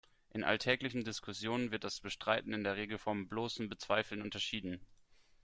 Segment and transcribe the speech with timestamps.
[0.31, 4.81] In alltäglichen Diskussionen wird das Bestreiten in der Regel vom bloßen Bezweifeln unterschieden.